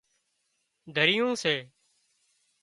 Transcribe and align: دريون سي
دريون 0.95 1.31
سي 1.41 1.55